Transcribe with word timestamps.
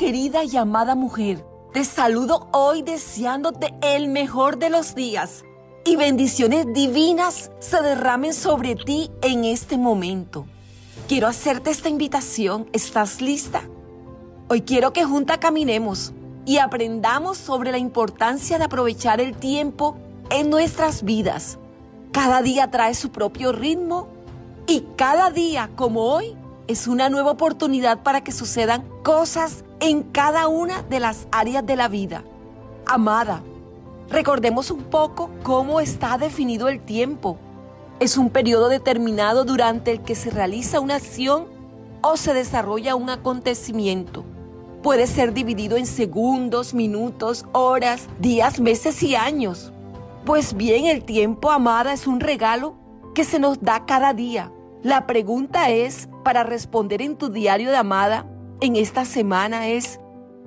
querida 0.00 0.44
y 0.44 0.56
amada 0.56 0.94
mujer, 0.94 1.44
te 1.74 1.84
saludo 1.84 2.48
hoy 2.52 2.80
deseándote 2.80 3.74
el 3.82 4.08
mejor 4.08 4.56
de 4.56 4.70
los 4.70 4.94
días 4.94 5.44
y 5.84 5.96
bendiciones 5.96 6.64
divinas 6.72 7.50
se 7.58 7.82
derramen 7.82 8.32
sobre 8.32 8.76
ti 8.76 9.10
en 9.20 9.44
este 9.44 9.76
momento. 9.76 10.46
Quiero 11.06 11.26
hacerte 11.26 11.70
esta 11.70 11.90
invitación. 11.90 12.66
¿Estás 12.72 13.20
lista? 13.20 13.60
Hoy 14.48 14.62
quiero 14.62 14.94
que 14.94 15.04
juntas 15.04 15.36
caminemos 15.36 16.14
y 16.46 16.56
aprendamos 16.56 17.36
sobre 17.36 17.70
la 17.70 17.76
importancia 17.76 18.56
de 18.56 18.64
aprovechar 18.64 19.20
el 19.20 19.36
tiempo 19.36 19.98
en 20.30 20.48
nuestras 20.48 21.02
vidas. 21.02 21.58
Cada 22.10 22.40
día 22.40 22.70
trae 22.70 22.94
su 22.94 23.10
propio 23.10 23.52
ritmo 23.52 24.08
y 24.66 24.82
cada 24.96 25.28
día 25.28 25.68
como 25.76 26.04
hoy 26.04 26.39
es 26.70 26.86
una 26.86 27.08
nueva 27.08 27.32
oportunidad 27.32 28.04
para 28.04 28.22
que 28.22 28.30
sucedan 28.30 28.84
cosas 29.02 29.64
en 29.80 30.04
cada 30.04 30.46
una 30.46 30.82
de 30.82 31.00
las 31.00 31.26
áreas 31.32 31.66
de 31.66 31.74
la 31.74 31.88
vida. 31.88 32.22
Amada, 32.86 33.42
recordemos 34.08 34.70
un 34.70 34.84
poco 34.84 35.30
cómo 35.42 35.80
está 35.80 36.16
definido 36.16 36.68
el 36.68 36.80
tiempo. 36.80 37.38
Es 37.98 38.16
un 38.16 38.30
periodo 38.30 38.68
determinado 38.68 39.44
durante 39.44 39.90
el 39.90 40.02
que 40.02 40.14
se 40.14 40.30
realiza 40.30 40.78
una 40.78 40.94
acción 40.94 41.46
o 42.02 42.16
se 42.16 42.34
desarrolla 42.34 42.94
un 42.94 43.10
acontecimiento. 43.10 44.24
Puede 44.80 45.08
ser 45.08 45.34
dividido 45.34 45.76
en 45.76 45.86
segundos, 45.86 46.72
minutos, 46.72 47.46
horas, 47.50 48.06
días, 48.20 48.60
meses 48.60 49.02
y 49.02 49.16
años. 49.16 49.72
Pues 50.24 50.54
bien, 50.54 50.86
el 50.86 51.02
tiempo, 51.02 51.50
amada, 51.50 51.92
es 51.92 52.06
un 52.06 52.20
regalo 52.20 52.76
que 53.12 53.24
se 53.24 53.40
nos 53.40 53.60
da 53.60 53.86
cada 53.86 54.14
día. 54.14 54.52
La 54.82 55.06
pregunta 55.06 55.68
es, 55.68 56.08
para 56.24 56.42
responder 56.42 57.02
en 57.02 57.16
tu 57.16 57.28
diario 57.28 57.70
de 57.70 57.76
amada, 57.76 58.24
en 58.62 58.76
esta 58.76 59.04
semana 59.04 59.68
es, 59.68 60.00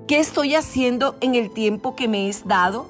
¿qué 0.07 0.17
estoy 0.19 0.55
haciendo 0.55 1.15
en 1.21 1.35
el 1.35 1.51
tiempo 1.51 1.95
que 1.95 2.07
me 2.07 2.27
es 2.27 2.47
dado? 2.47 2.87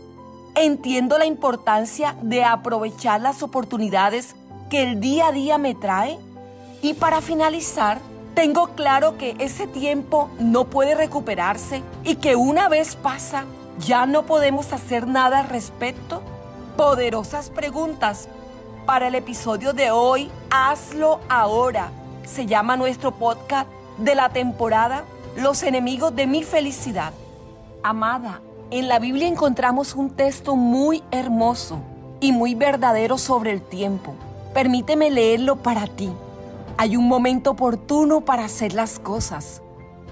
Entiendo 0.56 1.18
la 1.18 1.26
importancia 1.26 2.16
de 2.22 2.46
aprovechar 2.46 3.20
las 3.20 3.44
oportunidades 3.44 4.38
que 4.70 4.84
el 4.84 5.02
día 5.02 5.28
a 5.28 5.32
día 5.34 5.58
me 5.58 5.76
trae. 5.76 6.18
Y 6.82 6.94
para 6.94 7.20
finalizar, 7.20 8.00
tengo 8.36 8.70
claro 8.70 9.18
que 9.18 9.36
ese 9.40 9.68
tiempo 9.68 10.30
no 10.40 10.70
puede 10.70 10.96
recuperarse 10.96 11.84
y 12.06 12.16
que 12.16 12.38
una 12.38 12.70
vez 12.70 12.96
pasa, 12.96 13.44
ya 13.80 14.06
no 14.06 14.26
podemos 14.26 14.72
hacer 14.72 15.08
nada 15.08 15.40
al 15.40 15.50
respecto. 15.50 16.22
Poderosas 16.78 17.50
preguntas 17.50 18.30
para 18.86 19.08
el 19.08 19.16
episodio 19.16 19.74
de 19.74 19.92
hoy, 19.92 20.30
hazlo 20.50 21.20
ahora. 21.30 21.92
Se 22.26 22.46
llama 22.46 22.78
nuestro 22.78 23.12
podcast 23.12 23.70
de 23.98 24.16
la 24.16 24.30
temporada 24.30 25.06
los 25.38 25.64
enemigos 25.64 26.16
de 26.16 26.28
mi 26.28 26.44
felicidad. 26.44 27.14
Amada, 27.82 28.42
en 28.72 28.88
la 28.88 29.00
Biblia 29.00 29.28
encontramos 29.28 29.96
un 29.96 30.10
texto 30.10 30.56
muy 30.56 31.04
hermoso 31.12 31.80
y 32.20 32.32
muy 32.32 32.56
verdadero 32.56 33.18
sobre 33.18 33.52
el 33.52 33.62
tiempo. 33.62 34.14
Permíteme 34.54 35.10
leerlo 35.12 35.58
para 35.58 35.88
ti. 35.88 36.12
Hay 36.78 36.98
un 36.98 37.08
momento 37.08 37.52
oportuno 37.52 38.22
para 38.22 38.46
hacer 38.46 38.74
las 38.74 39.00
cosas, 39.00 39.62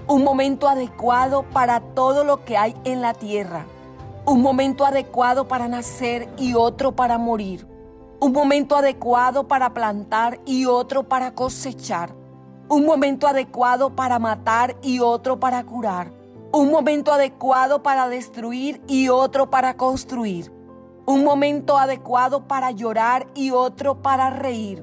un 0.06 0.24
momento 0.24 0.68
adecuado 0.68 1.44
para 1.52 1.80
todo 1.80 2.24
lo 2.24 2.44
que 2.44 2.56
hay 2.56 2.74
en 2.84 3.02
la 3.02 3.14
tierra, 3.14 3.66
un 4.24 4.42
momento 4.42 4.84
adecuado 4.84 5.48
para 5.48 5.68
nacer 5.68 6.28
y 6.38 6.54
otro 6.54 6.92
para 6.92 7.18
morir, 7.18 7.66
un 8.22 8.30
momento 8.30 8.76
adecuado 8.76 9.48
para 9.48 9.74
plantar 9.74 10.38
y 10.46 10.66
otro 10.66 11.02
para 11.02 11.34
cosechar 11.34 12.14
un 12.68 12.86
momento 12.86 13.26
adecuado 13.26 13.96
para 13.96 14.20
matar 14.20 14.76
y 14.80 15.00
otro 15.00 15.40
para 15.40 15.62
curar. 15.64 16.12
Un 16.52 16.70
momento 16.70 17.12
adecuado 17.12 17.82
para 17.82 18.08
destruir 18.08 18.80
y 18.86 19.08
otro 19.08 19.50
para 19.50 19.76
construir. 19.76 20.52
Un 21.04 21.24
momento 21.24 21.76
adecuado 21.76 22.46
para 22.46 22.70
llorar 22.70 23.26
y 23.34 23.50
otro 23.50 24.00
para 24.00 24.30
reír. 24.30 24.82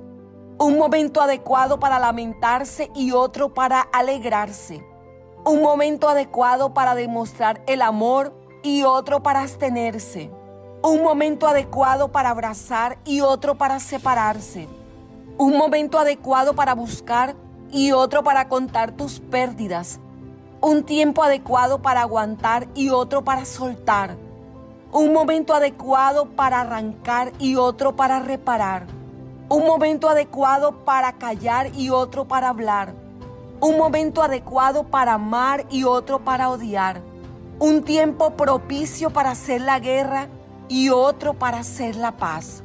Un 0.59 0.77
momento 0.77 1.21
adecuado 1.21 1.79
para 1.79 1.97
lamentarse 1.97 2.91
y 2.93 3.11
otro 3.11 3.53
para 3.55 3.81
alegrarse. 3.81 4.85
Un 5.45 5.61
momento 5.63 6.09
adecuado 6.09 6.73
para 6.73 6.93
demostrar 6.93 7.63
el 7.65 7.81
amor 7.81 8.35
y 8.61 8.83
otro 8.83 9.23
para 9.23 9.41
abstenerse. 9.41 10.29
Un 10.81 11.03
momento 11.03 11.45
adecuado 11.45 12.07
para 12.07 12.29
abrazar 12.29 12.99
y 13.03 13.19
otro 13.19 13.55
para 13.55 13.81
separarse. 13.81 14.69
Un 15.37 15.57
momento 15.57 15.99
adecuado 15.99 16.53
para 16.53 16.73
buscar 16.73 17.35
y 17.69 17.91
otro 17.91 18.23
para 18.23 18.47
contar 18.47 18.93
tus 18.93 19.19
pérdidas. 19.19 19.99
Un 20.61 20.85
tiempo 20.85 21.21
adecuado 21.21 21.81
para 21.81 21.99
aguantar 21.99 22.69
y 22.75 22.91
otro 22.91 23.25
para 23.25 23.43
soltar. 23.43 24.15
Un 24.93 25.11
momento 25.11 25.53
adecuado 25.53 26.29
para 26.29 26.61
arrancar 26.61 27.33
y 27.39 27.57
otro 27.57 27.97
para 27.97 28.21
reparar. 28.21 28.87
Un 29.49 29.65
momento 29.65 30.07
adecuado 30.07 30.85
para 30.85 31.11
callar 31.17 31.75
y 31.75 31.89
otro 31.89 32.25
para 32.25 32.47
hablar. 32.47 32.93
Un 33.59 33.77
momento 33.77 34.23
adecuado 34.23 34.85
para 34.85 35.15
amar 35.15 35.65
y 35.69 35.83
otro 35.83 36.19
para 36.19 36.49
odiar. 36.49 37.01
Un 37.59 37.83
tiempo 37.83 38.31
propicio 38.37 39.09
para 39.09 39.31
hacer 39.31 39.59
la 39.59 39.79
guerra 39.79 40.29
y 40.69 40.89
otro 40.89 41.33
para 41.33 41.59
hacer 41.59 41.95
la 41.97 42.15
paz. 42.15 42.63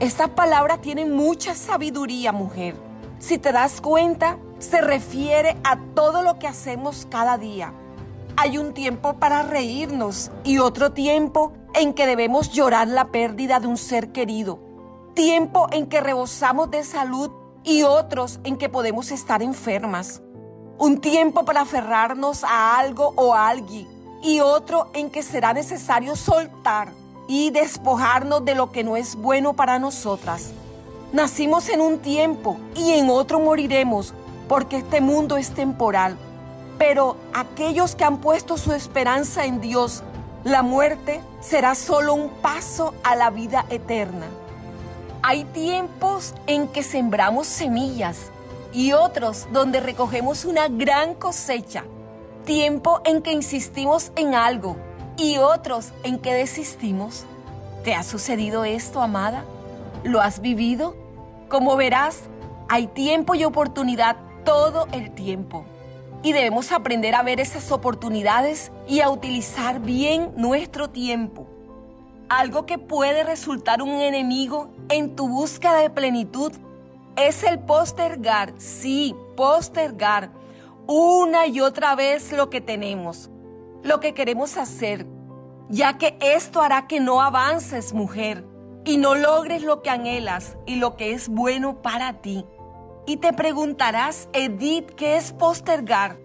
Estas 0.00 0.30
palabras 0.30 0.80
tienen 0.80 1.14
mucha 1.14 1.54
sabiduría, 1.54 2.32
mujer. 2.32 2.74
Si 3.20 3.38
te 3.38 3.52
das 3.52 3.80
cuenta, 3.80 4.38
se 4.58 4.80
refiere 4.80 5.56
a 5.62 5.78
todo 5.94 6.22
lo 6.22 6.40
que 6.40 6.48
hacemos 6.48 7.06
cada 7.08 7.38
día. 7.38 7.72
Hay 8.36 8.58
un 8.58 8.72
tiempo 8.72 9.14
para 9.14 9.42
reírnos 9.42 10.32
y 10.42 10.58
otro 10.58 10.92
tiempo 10.92 11.52
en 11.74 11.92
que 11.92 12.06
debemos 12.06 12.50
llorar 12.50 12.88
la 12.88 13.12
pérdida 13.12 13.60
de 13.60 13.68
un 13.68 13.76
ser 13.76 14.10
querido. 14.10 14.58
Tiempo 15.14 15.68
en 15.70 15.86
que 15.86 16.00
rebosamos 16.00 16.70
de 16.70 16.82
salud 16.82 17.30
y 17.62 17.82
otros 17.82 18.40
en 18.44 18.56
que 18.56 18.68
podemos 18.68 19.12
estar 19.12 19.42
enfermas. 19.42 20.22
Un 20.78 21.00
tiempo 21.00 21.44
para 21.44 21.60
aferrarnos 21.60 22.42
a 22.44 22.78
algo 22.78 23.12
o 23.16 23.34
a 23.34 23.48
alguien 23.48 23.86
y 24.22 24.40
otro 24.40 24.90
en 24.94 25.10
que 25.10 25.22
será 25.22 25.52
necesario 25.52 26.16
soltar 26.16 27.01
y 27.26 27.50
despojarnos 27.50 28.44
de 28.44 28.54
lo 28.54 28.72
que 28.72 28.84
no 28.84 28.96
es 28.96 29.16
bueno 29.16 29.54
para 29.54 29.78
nosotras. 29.78 30.50
Nacimos 31.12 31.68
en 31.68 31.80
un 31.80 31.98
tiempo 31.98 32.58
y 32.74 32.92
en 32.92 33.10
otro 33.10 33.38
moriremos, 33.38 34.14
porque 34.48 34.78
este 34.78 35.00
mundo 35.00 35.36
es 35.36 35.50
temporal. 35.50 36.16
Pero 36.78 37.16
aquellos 37.34 37.94
que 37.94 38.04
han 38.04 38.18
puesto 38.18 38.56
su 38.56 38.72
esperanza 38.72 39.44
en 39.44 39.60
Dios, 39.60 40.02
la 40.44 40.62
muerte 40.62 41.20
será 41.40 41.74
solo 41.74 42.14
un 42.14 42.28
paso 42.28 42.94
a 43.04 43.14
la 43.14 43.30
vida 43.30 43.66
eterna. 43.70 44.26
Hay 45.22 45.44
tiempos 45.44 46.34
en 46.46 46.66
que 46.66 46.82
sembramos 46.82 47.46
semillas 47.46 48.30
y 48.72 48.92
otros 48.92 49.46
donde 49.52 49.80
recogemos 49.80 50.44
una 50.44 50.66
gran 50.68 51.14
cosecha. 51.14 51.84
Tiempo 52.44 53.00
en 53.04 53.22
que 53.22 53.32
insistimos 53.32 54.10
en 54.16 54.34
algo 54.34 54.76
y 55.16 55.38
otros 55.38 55.92
en 56.02 56.18
que 56.18 56.34
desistimos. 56.34 57.24
¿Te 57.84 57.94
ha 57.94 58.02
sucedido 58.02 58.64
esto, 58.64 59.02
amada? 59.02 59.44
¿Lo 60.04 60.20
has 60.20 60.40
vivido? 60.40 60.96
Como 61.48 61.76
verás, 61.76 62.24
hay 62.68 62.86
tiempo 62.86 63.34
y 63.34 63.44
oportunidad 63.44 64.16
todo 64.44 64.86
el 64.92 65.12
tiempo. 65.12 65.64
Y 66.22 66.32
debemos 66.32 66.72
aprender 66.72 67.14
a 67.14 67.22
ver 67.22 67.40
esas 67.40 67.72
oportunidades 67.72 68.70
y 68.88 69.00
a 69.00 69.10
utilizar 69.10 69.80
bien 69.80 70.32
nuestro 70.36 70.90
tiempo. 70.90 71.46
Algo 72.28 72.64
que 72.64 72.78
puede 72.78 73.24
resultar 73.24 73.82
un 73.82 74.00
enemigo 74.00 74.70
en 74.88 75.16
tu 75.16 75.28
búsqueda 75.28 75.78
de 75.78 75.90
plenitud 75.90 76.52
es 77.16 77.42
el 77.42 77.58
postergar, 77.58 78.54
sí, 78.56 79.14
postergar 79.36 80.30
una 80.86 81.46
y 81.46 81.60
otra 81.60 81.94
vez 81.94 82.32
lo 82.32 82.50
que 82.50 82.60
tenemos, 82.60 83.30
lo 83.82 84.00
que 84.00 84.14
queremos 84.14 84.56
hacer, 84.56 85.06
ya 85.68 85.98
que 85.98 86.16
esto 86.20 86.62
hará 86.62 86.86
que 86.86 87.00
no 87.00 87.20
avances, 87.20 87.92
mujer 87.92 88.44
y 88.84 88.96
no 88.96 89.14
logres 89.14 89.62
lo 89.62 89.82
que 89.82 89.90
anhelas 89.90 90.56
y 90.66 90.76
lo 90.76 90.96
que 90.96 91.12
es 91.12 91.28
bueno 91.28 91.82
para 91.82 92.20
ti. 92.20 92.44
Y 93.06 93.16
te 93.16 93.32
preguntarás, 93.32 94.28
Edith, 94.32 94.90
¿qué 94.94 95.16
es 95.16 95.32
postergar? 95.32 96.18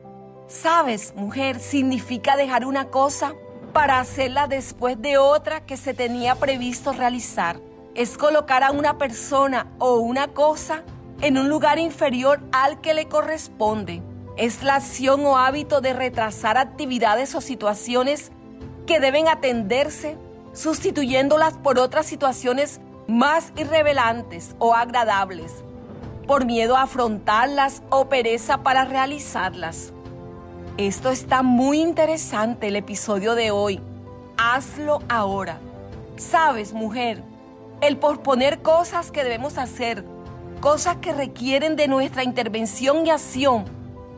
Sabes, 0.47 1.13
mujer, 1.15 1.59
significa 1.59 2.37
dejar 2.37 2.65
una 2.65 2.89
cosa 2.89 3.33
para 3.73 3.99
hacerla 3.99 4.47
después 4.47 5.01
de 5.01 5.17
otra 5.17 5.65
que 5.65 5.77
se 5.77 5.93
tenía 5.93 6.35
previsto 6.35 6.93
realizar. 6.93 7.59
Es 7.95 8.17
colocar 8.17 8.63
a 8.63 8.71
una 8.71 8.97
persona 8.97 9.71
o 9.79 9.95
una 9.95 10.27
cosa 10.29 10.83
en 11.21 11.37
un 11.37 11.49
lugar 11.49 11.79
inferior 11.79 12.39
al 12.51 12.79
que 12.79 12.93
le 12.93 13.07
corresponde. 13.07 14.03
Es 14.37 14.61
la 14.61 14.75
acción 14.75 15.25
o 15.25 15.35
hábito 15.35 15.81
de 15.81 15.93
retrasar 15.93 16.57
actividades 16.57 17.33
o 17.33 17.41
situaciones 17.41 18.31
que 18.85 18.99
deben 18.99 19.27
atenderse 19.27 20.17
sustituyéndolas 20.53 21.57
por 21.57 21.79
otras 21.79 22.05
situaciones 22.05 22.79
más 23.07 23.51
irrevelantes 23.57 24.55
o 24.59 24.75
agradables, 24.75 25.63
por 26.27 26.45
miedo 26.45 26.77
a 26.77 26.83
afrontarlas 26.83 27.81
o 27.89 28.09
pereza 28.09 28.63
para 28.63 28.85
realizarlas. 28.85 29.91
Esto 30.77 31.09
está 31.09 31.41
muy 31.41 31.81
interesante 31.81 32.67
el 32.67 32.75
episodio 32.75 33.33
de 33.33 33.49
hoy. 33.49 33.81
Hazlo 34.37 34.99
ahora. 35.09 35.59
Sabes, 36.15 36.73
mujer, 36.73 37.23
el 37.81 37.97
posponer 37.97 38.61
cosas 38.61 39.11
que 39.11 39.23
debemos 39.23 39.57
hacer, 39.57 40.03
cosas 40.59 40.97
que 40.97 41.13
requieren 41.13 41.75
de 41.75 41.87
nuestra 41.87 42.23
intervención 42.23 43.05
y 43.07 43.09
acción, 43.09 43.76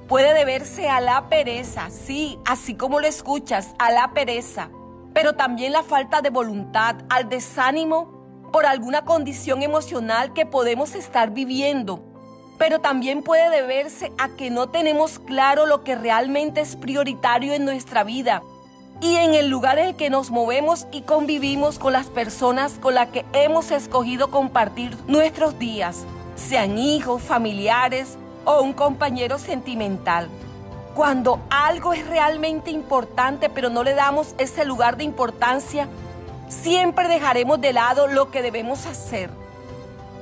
puede 0.10 0.34
deberse 0.34 0.90
a 0.90 1.00
la 1.00 1.30
pereza, 1.30 1.92
sí, 1.92 2.40
así 2.44 2.74
como 2.74 3.00
lo 3.00 3.06
escuchas, 3.06 3.76
a 3.78 3.92
la 3.92 4.12
pereza, 4.12 4.72
pero 5.14 5.34
también 5.34 5.72
la 5.72 5.84
falta 5.84 6.22
de 6.22 6.32
voluntad, 6.32 6.96
al 7.10 7.30
desánimo 7.30 8.50
por 8.52 8.66
alguna 8.66 9.06
condición 9.06 9.62
emocional 9.62 10.34
que 10.34 10.48
podemos 10.48 10.96
estar 10.96 11.30
viviendo, 11.30 12.04
pero 12.58 12.80
también 12.80 13.22
puede 13.22 13.52
deberse 13.52 14.12
a 14.18 14.30
que 14.30 14.50
no 14.50 14.70
tenemos 14.70 15.20
claro 15.20 15.68
lo 15.68 15.84
que 15.84 15.96
realmente 15.96 16.62
es 16.62 16.76
prioritario 16.76 17.54
en 17.54 17.64
nuestra 17.64 18.04
vida 18.04 18.42
y 19.02 19.18
en 19.18 19.36
el 19.36 19.48
lugar 19.48 19.78
en 19.78 19.90
el 19.90 19.96
que 19.96 20.10
nos 20.10 20.32
movemos 20.32 20.88
y 20.92 21.04
convivimos 21.04 21.78
con 21.78 21.94
las 21.94 22.08
personas 22.08 22.80
con 22.80 22.96
las 22.96 23.10
que 23.10 23.26
hemos 23.34 23.70
escogido 23.70 24.32
compartir 24.32 24.98
nuestros 25.06 25.60
días, 25.60 26.08
sean 26.36 26.80
hijos, 26.80 27.22
familiares 27.22 28.18
o 28.46 28.62
un 28.62 28.74
compañero 28.74 29.38
sentimental. 29.38 30.30
Cuando 30.96 31.40
algo 31.50 31.94
es 31.94 32.06
realmente 32.08 32.72
importante 32.72 33.50
pero 33.50 33.70
no 33.70 33.84
le 33.84 33.94
damos 33.94 34.36
ese 34.38 34.66
lugar 34.66 34.98
de 34.98 35.04
importancia, 35.04 35.88
siempre 36.48 37.08
dejaremos 37.08 37.62
de 37.62 37.74
lado 37.74 38.08
lo 38.08 38.32
que 38.32 38.42
debemos 38.42 38.86
hacer. 38.86 39.30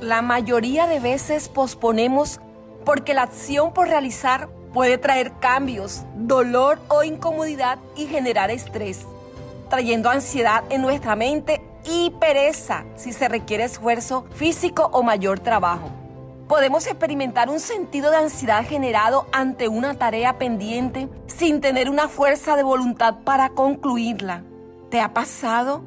La 0.01 0.21
mayoría 0.21 0.85
de 0.85 0.99
veces 0.99 1.49
posponemos 1.49 2.39
porque 2.85 3.13
la 3.13 3.23
acción 3.23 3.73
por 3.73 3.87
realizar 3.87 4.49
puede 4.73 4.97
traer 4.97 5.33
cambios, 5.39 6.03
dolor 6.15 6.79
o 6.87 7.03
incomodidad 7.03 7.79
y 7.95 8.05
generar 8.05 8.51
estrés, 8.51 9.05
trayendo 9.69 10.09
ansiedad 10.09 10.63
en 10.69 10.83
nuestra 10.83 11.15
mente 11.15 11.61
y 11.83 12.11
pereza 12.19 12.85
si 12.95 13.13
se 13.13 13.27
requiere 13.27 13.63
esfuerzo 13.63 14.25
físico 14.35 14.89
o 14.93 15.01
mayor 15.01 15.39
trabajo. 15.39 15.89
Podemos 16.47 16.88
experimentar 16.88 17.49
un 17.49 17.59
sentido 17.59 18.09
de 18.09 18.17
ansiedad 18.17 18.65
generado 18.65 19.27
ante 19.33 19.67
una 19.67 19.95
tarea 19.95 20.38
pendiente 20.38 21.09
sin 21.25 21.59
tener 21.59 21.89
una 21.89 22.07
fuerza 22.07 22.55
de 22.55 22.63
voluntad 22.63 23.15
para 23.25 23.49
concluirla. 23.49 24.45
¿Te 24.89 25.01
ha 25.01 25.13
pasado? 25.13 25.83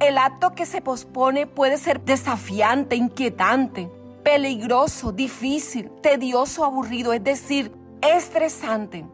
El 0.00 0.18
acto 0.18 0.52
que 0.52 0.66
se 0.66 0.82
pospone 0.82 1.46
puede 1.46 1.78
ser 1.78 2.02
desafiante, 2.02 2.94
inquietante, 2.94 3.90
peligroso, 4.22 5.12
difícil, 5.12 5.90
tedioso, 6.02 6.66
aburrido, 6.66 7.14
es 7.14 7.24
decir, 7.24 7.72
estresante, 8.02 9.06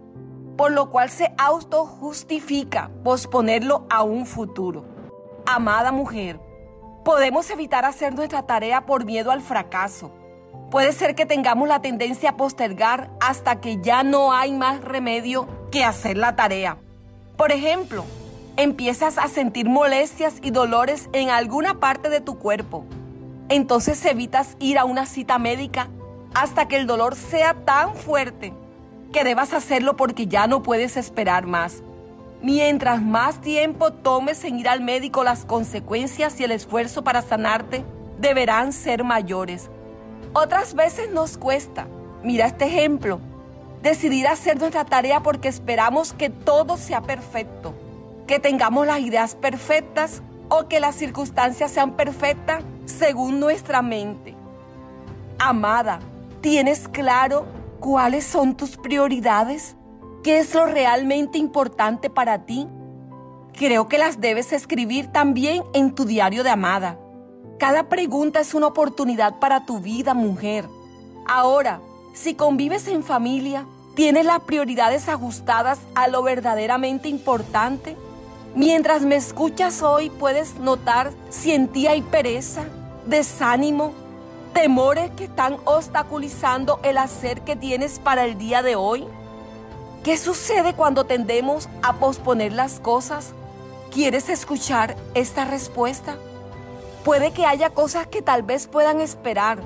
por 0.56 0.72
lo 0.72 0.90
cual 0.90 1.10
se 1.10 1.32
autojustifica 1.38 2.90
posponerlo 3.04 3.86
a 3.88 4.02
un 4.02 4.26
futuro. 4.26 4.84
Amada 5.46 5.92
mujer, 5.92 6.40
podemos 7.04 7.48
evitar 7.50 7.84
hacer 7.84 8.14
nuestra 8.14 8.42
tarea 8.42 8.84
por 8.84 9.04
miedo 9.04 9.30
al 9.30 9.42
fracaso. 9.42 10.10
Puede 10.70 10.92
ser 10.92 11.14
que 11.14 11.24
tengamos 11.24 11.66
la 11.66 11.80
tendencia 11.80 12.30
a 12.30 12.36
postergar 12.36 13.08
hasta 13.20 13.58
que 13.58 13.78
ya 13.80 14.02
no 14.02 14.32
hay 14.32 14.52
más 14.52 14.82
remedio 14.82 15.48
que 15.70 15.82
hacer 15.82 16.18
la 16.18 16.36
tarea. 16.36 16.76
Por 17.38 17.52
ejemplo, 17.52 18.04
empiezas 18.58 19.16
a 19.16 19.28
sentir 19.28 19.66
molestias 19.66 20.34
y 20.42 20.50
dolores 20.50 21.08
en 21.14 21.30
alguna 21.30 21.80
parte 21.80 22.10
de 22.10 22.20
tu 22.20 22.38
cuerpo. 22.38 22.84
Entonces 23.48 24.04
evitas 24.04 24.56
ir 24.58 24.76
a 24.76 24.84
una 24.84 25.06
cita 25.06 25.38
médica 25.38 25.88
hasta 26.34 26.68
que 26.68 26.76
el 26.76 26.86
dolor 26.86 27.16
sea 27.16 27.54
tan 27.54 27.94
fuerte 27.94 28.52
que 29.10 29.24
debas 29.24 29.54
hacerlo 29.54 29.96
porque 29.96 30.26
ya 30.26 30.46
no 30.46 30.62
puedes 30.62 30.98
esperar 30.98 31.46
más. 31.46 31.82
Mientras 32.42 33.00
más 33.00 33.40
tiempo 33.40 33.90
tomes 33.92 34.44
en 34.44 34.58
ir 34.58 34.68
al 34.68 34.82
médico, 34.82 35.24
las 35.24 35.46
consecuencias 35.46 36.38
y 36.40 36.44
el 36.44 36.52
esfuerzo 36.52 37.02
para 37.02 37.22
sanarte 37.22 37.84
deberán 38.20 38.74
ser 38.74 39.02
mayores. 39.02 39.70
Otras 40.32 40.74
veces 40.74 41.10
nos 41.10 41.38
cuesta, 41.38 41.86
mira 42.22 42.46
este 42.46 42.66
ejemplo, 42.66 43.20
decidir 43.82 44.26
hacer 44.28 44.58
nuestra 44.58 44.84
tarea 44.84 45.22
porque 45.22 45.48
esperamos 45.48 46.12
que 46.12 46.30
todo 46.30 46.76
sea 46.76 47.02
perfecto 47.02 47.74
que 48.28 48.38
tengamos 48.38 48.86
las 48.86 49.00
ideas 49.00 49.34
perfectas 49.34 50.22
o 50.50 50.68
que 50.68 50.78
las 50.78 50.94
circunstancias 50.94 51.72
sean 51.72 51.96
perfectas 51.96 52.62
según 52.84 53.40
nuestra 53.40 53.82
mente. 53.82 54.36
Amada, 55.38 55.98
¿tienes 56.42 56.88
claro 56.88 57.46
cuáles 57.80 58.24
son 58.24 58.56
tus 58.56 58.76
prioridades? 58.76 59.76
¿Qué 60.22 60.38
es 60.38 60.54
lo 60.54 60.66
realmente 60.66 61.38
importante 61.38 62.10
para 62.10 62.44
ti? 62.44 62.68
Creo 63.54 63.88
que 63.88 63.98
las 63.98 64.20
debes 64.20 64.52
escribir 64.52 65.06
también 65.08 65.64
en 65.72 65.94
tu 65.94 66.04
diario 66.04 66.44
de 66.44 66.50
amada. 66.50 66.98
Cada 67.58 67.88
pregunta 67.88 68.38
es 68.38 68.54
una 68.54 68.68
oportunidad 68.68 69.40
para 69.40 69.66
tu 69.66 69.80
vida, 69.80 70.14
mujer. 70.14 70.68
Ahora, 71.26 71.80
si 72.14 72.34
convives 72.34 72.86
en 72.86 73.02
familia, 73.02 73.66
¿tienes 73.96 74.24
las 74.24 74.40
prioridades 74.42 75.08
ajustadas 75.08 75.80
a 75.96 76.06
lo 76.06 76.22
verdaderamente 76.22 77.08
importante? 77.08 77.96
Mientras 78.54 79.02
me 79.02 79.16
escuchas 79.16 79.82
hoy 79.82 80.08
puedes 80.08 80.54
notar 80.60 81.10
si 81.30 81.50
en 81.52 81.66
ti 81.66 81.88
hay 81.88 82.00
pereza, 82.00 82.62
desánimo, 83.06 83.92
temores 84.54 85.10
que 85.10 85.24
están 85.24 85.56
obstaculizando 85.64 86.78
el 86.84 86.96
hacer 86.96 87.40
que 87.40 87.56
tienes 87.56 87.98
para 87.98 88.24
el 88.24 88.38
día 88.38 88.62
de 88.62 88.76
hoy. 88.76 89.04
¿Qué 90.04 90.16
sucede 90.16 90.74
cuando 90.74 91.06
tendemos 91.06 91.68
a 91.82 91.94
posponer 91.94 92.52
las 92.52 92.78
cosas? 92.78 93.34
¿Quieres 93.90 94.28
escuchar 94.28 94.96
esta 95.14 95.44
respuesta? 95.44 96.16
Puede 97.08 97.30
que 97.30 97.46
haya 97.46 97.70
cosas 97.70 98.06
que 98.06 98.20
tal 98.20 98.42
vez 98.42 98.66
puedan 98.66 99.00
esperar, 99.00 99.62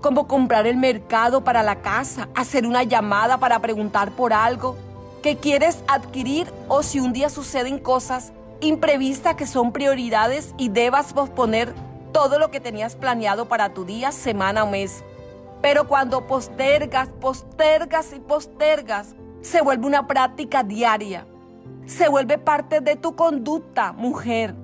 como 0.00 0.28
comprar 0.28 0.68
el 0.68 0.76
mercado 0.76 1.42
para 1.42 1.64
la 1.64 1.82
casa, 1.82 2.28
hacer 2.36 2.64
una 2.64 2.84
llamada 2.84 3.38
para 3.38 3.58
preguntar 3.58 4.12
por 4.12 4.32
algo, 4.32 4.76
que 5.20 5.36
quieres 5.36 5.82
adquirir 5.88 6.48
o 6.68 6.84
si 6.84 7.00
un 7.00 7.12
día 7.12 7.28
suceden 7.28 7.80
cosas 7.80 8.32
imprevistas 8.60 9.34
que 9.34 9.48
son 9.48 9.72
prioridades 9.72 10.54
y 10.58 10.68
debas 10.68 11.12
posponer 11.12 11.74
todo 12.12 12.38
lo 12.38 12.52
que 12.52 12.60
tenías 12.60 12.94
planeado 12.94 13.48
para 13.48 13.74
tu 13.74 13.84
día, 13.84 14.12
semana 14.12 14.62
o 14.62 14.70
mes. 14.70 15.02
Pero 15.60 15.88
cuando 15.88 16.28
postergas, 16.28 17.08
postergas 17.20 18.12
y 18.12 18.20
postergas, 18.20 19.16
se 19.40 19.60
vuelve 19.60 19.88
una 19.88 20.06
práctica 20.06 20.62
diaria. 20.62 21.26
Se 21.86 22.08
vuelve 22.08 22.38
parte 22.38 22.80
de 22.80 22.94
tu 22.94 23.16
conducta, 23.16 23.92
mujer. 23.92 24.54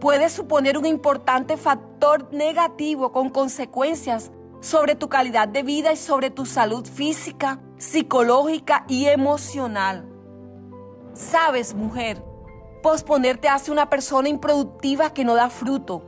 Puede 0.00 0.30
suponer 0.30 0.78
un 0.78 0.86
importante 0.86 1.58
factor 1.58 2.32
negativo 2.32 3.12
con 3.12 3.28
consecuencias 3.28 4.30
sobre 4.60 4.94
tu 4.94 5.10
calidad 5.10 5.46
de 5.46 5.62
vida 5.62 5.92
y 5.92 5.96
sobre 5.96 6.30
tu 6.30 6.46
salud 6.46 6.86
física, 6.86 7.60
psicológica 7.76 8.86
y 8.88 9.06
emocional. 9.06 10.08
Sabes, 11.12 11.74
mujer, 11.74 12.22
posponerte 12.82 13.50
hace 13.50 13.70
una 13.70 13.90
persona 13.90 14.30
improductiva 14.30 15.12
que 15.12 15.22
no 15.24 15.34
da 15.34 15.50
fruto. 15.50 16.02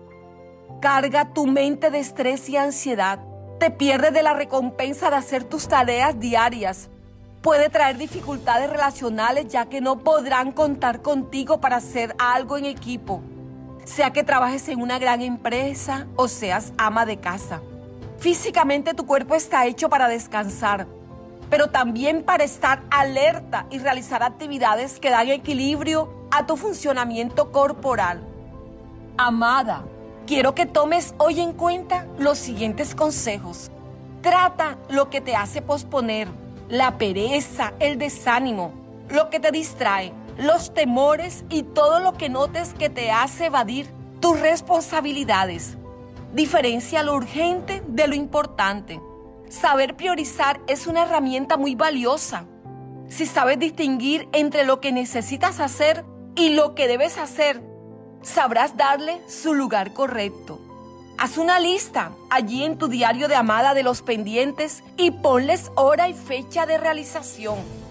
Carga 0.80 1.34
tu 1.34 1.46
mente 1.46 1.90
de 1.90 1.98
estrés 1.98 2.48
y 2.48 2.56
ansiedad. 2.56 3.18
Te 3.60 3.70
pierdes 3.70 4.14
de 4.14 4.22
la 4.22 4.32
recompensa 4.32 5.10
de 5.10 5.16
hacer 5.16 5.44
tus 5.44 5.68
tareas 5.68 6.18
diarias. 6.18 6.88
Puede 7.42 7.68
traer 7.68 7.98
dificultades 7.98 8.70
relacionales 8.70 9.48
ya 9.48 9.66
que 9.66 9.82
no 9.82 9.98
podrán 9.98 10.52
contar 10.52 11.02
contigo 11.02 11.60
para 11.60 11.76
hacer 11.76 12.14
algo 12.18 12.56
en 12.56 12.64
equipo. 12.64 13.20
Sea 13.84 14.12
que 14.12 14.24
trabajes 14.24 14.68
en 14.68 14.80
una 14.80 14.98
gran 14.98 15.20
empresa 15.22 16.06
o 16.16 16.28
seas 16.28 16.72
ama 16.78 17.06
de 17.06 17.18
casa. 17.18 17.60
Físicamente 18.18 18.94
tu 18.94 19.06
cuerpo 19.06 19.34
está 19.34 19.66
hecho 19.66 19.88
para 19.88 20.08
descansar 20.08 20.86
pero 21.52 21.68
también 21.68 22.22
para 22.22 22.44
estar 22.44 22.82
alerta 22.90 23.66
y 23.68 23.78
realizar 23.78 24.22
actividades 24.22 24.98
que 24.98 25.10
dan 25.10 25.28
equilibrio 25.28 26.10
a 26.30 26.46
tu 26.46 26.56
funcionamiento 26.56 27.52
corporal. 27.52 28.22
Amada, 29.18 29.84
quiero 30.26 30.54
que 30.54 30.64
tomes 30.64 31.14
hoy 31.18 31.40
en 31.40 31.52
cuenta 31.52 32.06
los 32.18 32.38
siguientes 32.38 32.94
consejos. 32.94 33.70
Trata 34.22 34.78
lo 34.88 35.10
que 35.10 35.20
te 35.20 35.36
hace 35.36 35.60
posponer, 35.60 36.26
la 36.70 36.96
pereza, 36.96 37.74
el 37.80 37.98
desánimo, 37.98 38.72
lo 39.10 39.28
que 39.28 39.38
te 39.38 39.50
distrae, 39.50 40.14
los 40.38 40.74
temores 40.74 41.44
y 41.50 41.62
todo 41.62 42.00
lo 42.00 42.14
que 42.14 42.28
notes 42.28 42.74
que 42.74 42.88
te 42.88 43.10
hace 43.10 43.46
evadir 43.46 43.92
tus 44.20 44.38
responsabilidades. 44.40 45.76
Diferencia 46.32 47.02
lo 47.02 47.14
urgente 47.14 47.82
de 47.86 48.06
lo 48.06 48.14
importante. 48.14 49.00
Saber 49.48 49.96
priorizar 49.96 50.60
es 50.66 50.86
una 50.86 51.02
herramienta 51.02 51.56
muy 51.56 51.74
valiosa. 51.74 52.46
Si 53.08 53.26
sabes 53.26 53.58
distinguir 53.58 54.28
entre 54.32 54.64
lo 54.64 54.80
que 54.80 54.92
necesitas 54.92 55.60
hacer 55.60 56.04
y 56.34 56.50
lo 56.50 56.74
que 56.74 56.88
debes 56.88 57.18
hacer, 57.18 57.62
sabrás 58.22 58.76
darle 58.76 59.20
su 59.28 59.52
lugar 59.52 59.92
correcto. 59.92 60.58
Haz 61.18 61.36
una 61.36 61.60
lista 61.60 62.12
allí 62.30 62.64
en 62.64 62.78
tu 62.78 62.88
diario 62.88 63.28
de 63.28 63.36
amada 63.36 63.74
de 63.74 63.82
los 63.82 64.00
pendientes 64.00 64.82
y 64.96 65.10
ponles 65.10 65.70
hora 65.74 66.08
y 66.08 66.14
fecha 66.14 66.64
de 66.64 66.78
realización. 66.78 67.81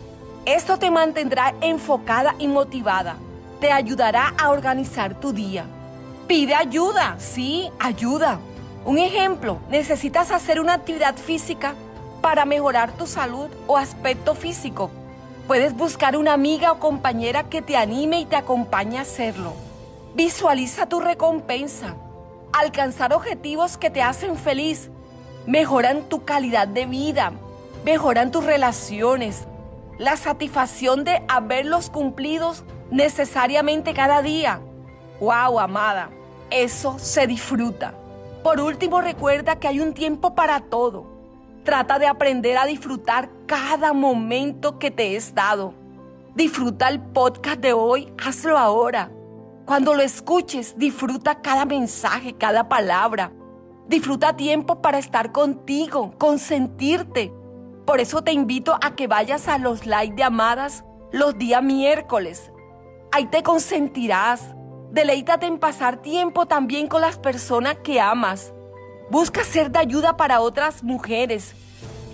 Esto 0.45 0.79
te 0.79 0.89
mantendrá 0.89 1.53
enfocada 1.61 2.35
y 2.39 2.47
motivada. 2.47 3.17
Te 3.59 3.71
ayudará 3.71 4.33
a 4.39 4.49
organizar 4.49 5.19
tu 5.19 5.33
día. 5.33 5.65
Pide 6.27 6.55
ayuda, 6.55 7.15
sí, 7.19 7.69
ayuda. 7.79 8.39
Un 8.83 8.97
ejemplo, 8.97 9.59
necesitas 9.69 10.31
hacer 10.31 10.59
una 10.59 10.73
actividad 10.73 11.15
física 11.15 11.75
para 12.21 12.45
mejorar 12.45 12.91
tu 12.91 13.05
salud 13.05 13.49
o 13.67 13.77
aspecto 13.77 14.33
físico. 14.33 14.89
Puedes 15.47 15.75
buscar 15.75 16.17
una 16.17 16.33
amiga 16.33 16.71
o 16.71 16.79
compañera 16.79 17.43
que 17.43 17.61
te 17.61 17.77
anime 17.77 18.21
y 18.21 18.25
te 18.25 18.35
acompañe 18.35 18.97
a 18.97 19.01
hacerlo. 19.01 19.53
Visualiza 20.15 20.87
tu 20.87 20.99
recompensa. 20.99 21.95
Alcanzar 22.51 23.13
objetivos 23.13 23.77
que 23.77 23.91
te 23.91 24.01
hacen 24.01 24.37
feliz 24.37 24.89
mejoran 25.45 26.03
tu 26.03 26.23
calidad 26.23 26.67
de 26.67 26.85
vida, 26.85 27.31
mejoran 27.83 28.31
tus 28.31 28.43
relaciones. 28.43 29.47
La 30.01 30.17
satisfacción 30.17 31.03
de 31.03 31.21
haberlos 31.27 31.91
cumplidos 31.91 32.63
necesariamente 32.89 33.93
cada 33.93 34.23
día. 34.23 34.59
¡Wow, 35.19 35.59
amada! 35.59 36.09
Eso 36.49 36.97
se 36.97 37.27
disfruta. 37.27 37.93
Por 38.41 38.59
último, 38.61 38.99
recuerda 38.99 39.59
que 39.59 39.67
hay 39.67 39.79
un 39.79 39.93
tiempo 39.93 40.33
para 40.33 40.59
todo. 40.59 41.05
Trata 41.63 41.99
de 41.99 42.07
aprender 42.07 42.57
a 42.57 42.65
disfrutar 42.65 43.29
cada 43.45 43.93
momento 43.93 44.79
que 44.79 44.89
te 44.89 45.15
es 45.15 45.35
dado. 45.35 45.75
Disfruta 46.33 46.89
el 46.89 46.99
podcast 46.99 47.59
de 47.59 47.73
hoy, 47.73 48.11
hazlo 48.25 48.57
ahora. 48.57 49.11
Cuando 49.67 49.93
lo 49.93 50.01
escuches, 50.01 50.79
disfruta 50.79 51.43
cada 51.43 51.65
mensaje, 51.65 52.33
cada 52.33 52.67
palabra. 52.67 53.31
Disfruta 53.87 54.35
tiempo 54.35 54.81
para 54.81 54.97
estar 54.97 55.31
contigo, 55.31 56.15
consentirte. 56.17 57.31
Por 57.85 57.99
eso 57.99 58.21
te 58.21 58.31
invito 58.31 58.77
a 58.81 58.95
que 58.95 59.07
vayas 59.07 59.47
a 59.47 59.57
los 59.57 59.85
live 59.85 60.13
de 60.15 60.23
amadas 60.23 60.83
los 61.11 61.37
días 61.37 61.63
miércoles. 61.63 62.51
Ahí 63.11 63.25
te 63.27 63.43
consentirás. 63.43 64.55
Deleítate 64.91 65.45
en 65.45 65.57
pasar 65.57 66.01
tiempo 66.01 66.45
también 66.45 66.87
con 66.87 67.01
las 67.01 67.17
personas 67.17 67.77
que 67.83 67.99
amas. 67.99 68.53
Busca 69.09 69.43
ser 69.43 69.71
de 69.71 69.79
ayuda 69.79 70.15
para 70.15 70.41
otras 70.41 70.83
mujeres. 70.83 71.53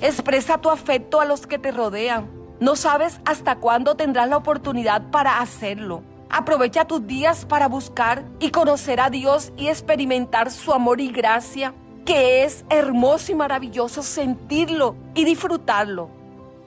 Expresa 0.02 0.60
tu 0.60 0.70
afecto 0.70 1.22
a 1.22 1.26
los 1.26 1.46
que 1.46 1.60
te 1.60 1.72
rodean. 1.72 2.30
No 2.60 2.76
sabes 2.76 3.20
hasta 3.26 3.58
cuándo 3.58 3.96
tendrás 3.96 4.30
la 4.30 4.38
oportunidad 4.38 5.12
para 5.12 5.40
hacerlo. 5.40 6.02
Aprovecha 6.30 6.86
tus 6.86 7.06
días 7.06 7.46
para 7.46 7.68
buscar 7.68 8.26
y 8.40 8.50
conocer 8.50 9.00
a 9.00 9.10
Dios 9.10 9.54
y 9.58 9.68
experimentar 9.68 10.52
su 10.52 10.74
amor 10.74 11.00
y 11.00 11.12
gracia, 11.12 11.74
que 12.08 12.46
es 12.46 12.64
hermoso 12.70 13.34
y 13.34 13.36
maravilloso 13.36 14.02
sentirlo 14.02 14.96
y 15.14 15.26
disfrutarlo. 15.26 16.10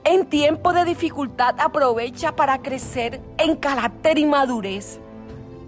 En 0.03 0.27
tiempo 0.27 0.71
de 0.71 0.85
dificultad 0.85 1.55
aprovecha 1.59 2.35
para 2.35 2.61
crecer 2.61 3.19
en 3.39 3.55
carácter 3.55 4.19
y 4.19 4.25
madurez. 4.25 4.99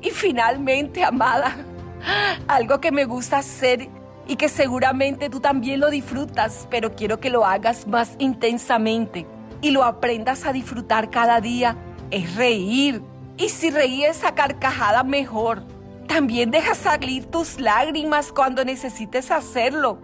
Y 0.04 0.12
finalmente, 0.12 1.04
amada, 1.04 1.58
algo 2.48 2.80
que 2.80 2.92
me 2.92 3.06
gusta 3.06 3.40
hacer 3.40 3.90
y 4.28 4.36
que 4.36 4.48
seguramente 4.48 5.32
tú 5.32 5.40
también 5.40 5.80
lo 5.80 5.90
disfrutas, 5.90 6.68
pero 6.70 6.96
quiero 6.96 7.20
que 7.20 7.32
lo 7.32 7.44
hagas 7.44 7.88
más 7.88 8.14
intensamente 8.20 9.26
y 9.60 9.72
lo 9.72 9.84
aprendas 9.84 10.46
a 10.46 10.54
disfrutar 10.54 11.10
cada 11.10 11.42
día, 11.42 11.76
es 12.12 12.36
reír 12.36 13.02
y 13.38 13.50
si 13.50 13.72
reíes 13.72 14.24
a 14.24 14.36
carcajada, 14.36 15.04
mejor. 15.04 15.73
También 16.08 16.52
deja 16.52 16.76
salir 16.76 17.26
tus 17.26 17.60
lágrimas 17.60 18.32
cuando 18.32 18.64
necesites 18.64 19.32
hacerlo. 19.32 20.00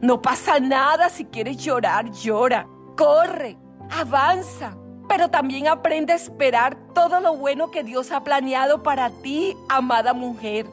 No 0.00 0.22
pasa 0.22 0.60
nada 0.60 1.08
si 1.08 1.24
quieres 1.24 1.56
llorar, 1.56 2.10
llora. 2.10 2.68
Corre, 2.96 3.56
avanza. 3.90 4.76
Pero 5.08 5.30
también 5.30 5.68
aprende 5.68 6.12
a 6.12 6.16
esperar 6.16 6.76
todo 6.94 7.20
lo 7.20 7.36
bueno 7.36 7.70
que 7.70 7.82
Dios 7.82 8.12
ha 8.12 8.22
planeado 8.22 8.82
para 8.82 9.10
ti, 9.10 9.56
amada 9.68 10.12
mujer. 10.12 10.66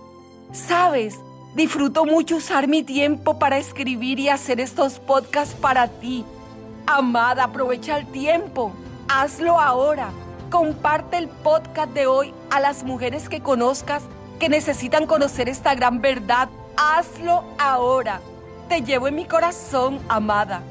Sabes, 0.52 1.20
disfruto 1.56 2.06
mucho 2.06 2.36
usar 2.36 2.68
mi 2.68 2.84
tiempo 2.84 3.40
para 3.40 3.58
escribir 3.58 4.20
y 4.20 4.30
hacer 4.30 4.60
estos 4.60 5.00
podcasts 5.00 5.56
para 5.56 5.88
ti. 5.88 6.26
Amada, 6.86 7.46
aprovecha 7.46 7.98
el 7.98 8.06
tiempo. 8.08 8.74
Hazlo 9.08 9.60
ahora 9.60 10.10
Comparte 10.50 11.18
el 11.18 11.28
podcast 11.28 11.92
de 11.94 12.06
hoy 12.06 12.34
a 12.52 12.60
las 12.60 12.84
mujeres 12.84 13.28
que 13.30 13.42
conozcas 13.42 14.04
que 14.40 14.50
necesitan 14.50 15.06
conocer 15.06 15.50
esta 15.50 15.76
gran 15.76 16.02
verdad. 16.02 16.50
Hazlo 16.78 17.44
ahora. 17.58 18.22
Te 18.70 18.82
llevo 18.82 19.08
en 19.08 19.16
mi 19.16 19.26
corazón, 19.26 20.00
amada. 20.10 20.62